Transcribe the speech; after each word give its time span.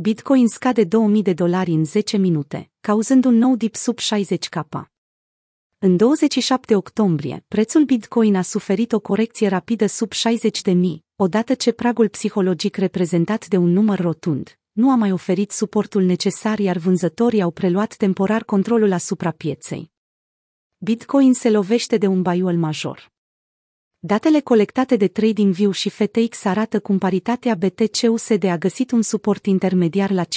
Bitcoin 0.00 0.48
scade 0.48 0.84
2000 0.84 1.22
de 1.22 1.32
dolari 1.32 1.70
în 1.70 1.84
10 1.84 2.16
minute, 2.16 2.70
cauzând 2.80 3.24
un 3.24 3.34
nou 3.34 3.56
dip 3.56 3.74
sub 3.74 3.98
60k. 3.98 4.82
În 5.78 5.96
27 5.96 6.74
octombrie, 6.74 7.44
prețul 7.48 7.84
Bitcoin 7.84 8.34
a 8.34 8.42
suferit 8.42 8.92
o 8.92 9.00
corecție 9.00 9.48
rapidă 9.48 9.86
sub 9.86 10.12
60 10.12 10.62
de 10.62 10.72
mii, 10.72 11.04
odată 11.16 11.54
ce 11.54 11.72
pragul 11.72 12.08
psihologic 12.08 12.76
reprezentat 12.76 13.48
de 13.48 13.56
un 13.56 13.72
număr 13.72 13.98
rotund 13.98 14.58
nu 14.72 14.90
a 14.90 14.94
mai 14.94 15.12
oferit 15.12 15.50
suportul 15.50 16.02
necesar, 16.02 16.58
iar 16.58 16.76
vânzătorii 16.76 17.42
au 17.42 17.50
preluat 17.50 17.94
temporar 17.94 18.44
controlul 18.44 18.92
asupra 18.92 19.30
pieței. 19.30 19.90
Bitcoin 20.76 21.34
se 21.34 21.50
lovește 21.50 21.96
de 21.96 22.06
un 22.06 22.22
baiul 22.22 22.56
major. 22.56 23.12
Datele 24.00 24.40
colectate 24.40 24.96
de 24.96 25.08
TradingView 25.08 25.70
și 25.70 25.90
FTX 25.90 26.44
arată 26.44 26.80
cum 26.80 26.98
paritatea 26.98 27.54
BTC-USD 27.54 28.44
a 28.44 28.58
găsit 28.58 28.90
un 28.90 29.02
suport 29.02 29.46
intermediar 29.46 30.10
la 30.10 30.24
58.100 30.24 30.28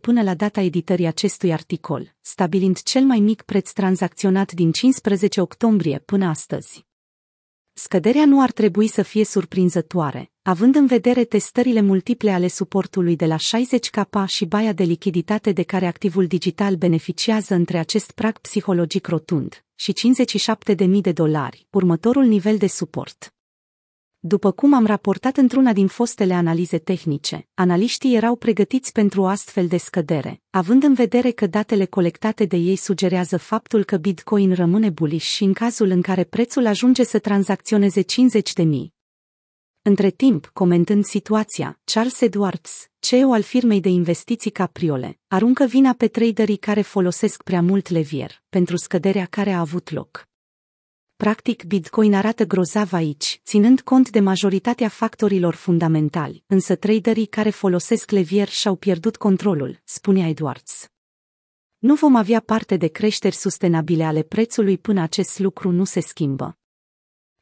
până 0.00 0.22
la 0.22 0.34
data 0.34 0.60
editării 0.60 1.06
acestui 1.06 1.52
articol, 1.52 2.14
stabilind 2.20 2.82
cel 2.82 3.02
mai 3.02 3.20
mic 3.20 3.42
preț 3.42 3.70
tranzacționat 3.70 4.52
din 4.52 4.72
15 4.72 5.40
octombrie 5.40 5.98
până 5.98 6.26
astăzi. 6.26 6.86
Scăderea 7.72 8.26
nu 8.26 8.42
ar 8.42 8.52
trebui 8.52 8.86
să 8.86 9.02
fie 9.02 9.24
surprinzătoare, 9.24 10.30
având 10.42 10.74
în 10.74 10.86
vedere 10.86 11.24
testările 11.24 11.80
multiple 11.80 12.30
ale 12.30 12.48
suportului 12.48 13.16
de 13.16 13.26
la 13.26 13.36
60K 13.36 14.24
și 14.26 14.44
baia 14.44 14.72
de 14.72 14.84
lichiditate 14.84 15.52
de 15.52 15.62
care 15.62 15.86
activul 15.86 16.26
digital 16.26 16.74
beneficiază 16.74 17.54
între 17.54 17.78
acest 17.78 18.10
prag 18.10 18.38
psihologic 18.38 19.06
rotund 19.06 19.65
și 19.76 19.92
57.000 20.76 21.00
de 21.00 21.12
dolari, 21.12 21.66
următorul 21.70 22.24
nivel 22.24 22.56
de 22.56 22.66
suport. 22.66 23.34
După 24.18 24.50
cum 24.50 24.74
am 24.74 24.86
raportat 24.86 25.36
într-una 25.36 25.72
din 25.72 25.86
fostele 25.86 26.34
analize 26.34 26.78
tehnice, 26.78 27.48
analiștii 27.54 28.16
erau 28.16 28.36
pregătiți 28.36 28.92
pentru 28.92 29.20
o 29.20 29.26
astfel 29.26 29.66
de 29.66 29.76
scădere, 29.76 30.42
având 30.50 30.82
în 30.82 30.94
vedere 30.94 31.30
că 31.30 31.46
datele 31.46 31.84
colectate 31.84 32.44
de 32.44 32.56
ei 32.56 32.76
sugerează 32.76 33.36
faptul 33.36 33.84
că 33.84 33.96
Bitcoin 33.96 34.54
rămâne 34.54 34.90
bullish 34.90 35.26
și 35.26 35.44
în 35.44 35.52
cazul 35.52 35.90
în 35.90 36.02
care 36.02 36.24
prețul 36.24 36.66
ajunge 36.66 37.04
să 37.04 37.18
tranzacționeze 37.18 38.00
50 38.00 38.52
de 38.52 38.62
mii. 38.62 38.95
Între 39.88 40.10
timp, 40.10 40.50
comentând 40.52 41.04
situația, 41.04 41.80
Charles 41.84 42.20
Edwards, 42.20 42.86
CEO 42.98 43.32
al 43.32 43.42
firmei 43.42 43.80
de 43.80 43.88
investiții 43.88 44.50
Capriole, 44.50 45.18
aruncă 45.28 45.64
vina 45.64 45.92
pe 45.92 46.08
traderii 46.08 46.56
care 46.56 46.80
folosesc 46.80 47.42
prea 47.42 47.62
mult 47.62 47.88
levier 47.88 48.42
pentru 48.48 48.76
scăderea 48.76 49.26
care 49.26 49.50
a 49.50 49.60
avut 49.60 49.90
loc. 49.90 50.28
Practic, 51.16 51.64
Bitcoin 51.64 52.14
arată 52.14 52.44
grozav 52.44 52.92
aici, 52.92 53.40
ținând 53.44 53.80
cont 53.80 54.10
de 54.10 54.20
majoritatea 54.20 54.88
factorilor 54.88 55.54
fundamentali, 55.54 56.44
însă 56.46 56.74
traderii 56.74 57.26
care 57.26 57.50
folosesc 57.50 58.10
levier 58.10 58.48
și-au 58.48 58.76
pierdut 58.76 59.16
controlul, 59.16 59.80
spunea 59.84 60.28
Edwards. 60.28 60.88
Nu 61.78 61.94
vom 61.94 62.16
avea 62.16 62.40
parte 62.40 62.76
de 62.76 62.86
creșteri 62.86 63.34
sustenabile 63.34 64.04
ale 64.04 64.22
prețului 64.22 64.78
până 64.78 65.00
acest 65.00 65.38
lucru 65.38 65.70
nu 65.70 65.84
se 65.84 66.00
schimbă. 66.00 66.58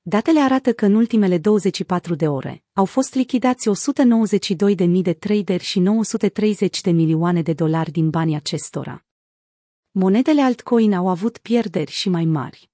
Datele 0.06 0.40
arată 0.40 0.72
că 0.72 0.84
în 0.84 0.94
ultimele 0.94 1.38
24 1.38 2.14
de 2.14 2.28
ore 2.28 2.64
au 2.72 2.84
fost 2.84 3.14
lichidați 3.14 3.68
192.000 3.70 5.02
de 5.02 5.12
traderi 5.12 5.62
și 5.62 5.78
930 5.78 6.80
de 6.80 6.90
milioane 6.90 7.42
de 7.42 7.52
dolari 7.52 7.90
din 7.90 8.10
banii 8.10 8.34
acestora. 8.34 9.04
Monedele 9.90 10.40
altcoin 10.40 10.92
au 10.92 11.08
avut 11.08 11.38
pierderi 11.38 11.90
și 11.90 12.08
mai 12.08 12.24
mari. 12.24 12.70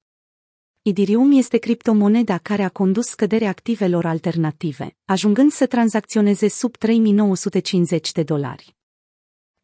Idirium 0.83 1.33
este 1.33 1.59
criptomoneda 1.59 2.39
care 2.39 2.63
a 2.63 2.69
condus 2.69 3.07
scăderea 3.07 3.49
activelor 3.49 4.07
alternative, 4.07 4.97
ajungând 5.05 5.51
să 5.51 5.67
tranzacționeze 5.67 6.49
sub 6.49 6.77
3950 6.77 8.13
de 8.13 8.23
dolari. 8.23 8.80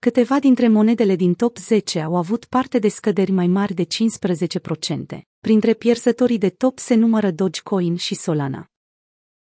Câteva 0.07 0.39
dintre 0.39 0.69
monedele 0.69 1.17
din 1.17 1.35
top 1.35 1.59
10 1.59 2.01
au 2.01 2.17
avut 2.17 2.45
parte 2.45 2.79
de 2.79 2.89
scăderi 2.89 3.31
mai 3.31 3.47
mari 3.47 3.75
de 3.75 3.85
15%. 3.85 3.87
Printre 5.41 5.75
pierzătorii 5.75 6.39
de 6.39 6.49
top 6.49 6.79
se 6.79 6.95
numără 6.95 7.31
Dogecoin 7.31 7.97
și 7.97 8.15
Solana. 8.15 8.71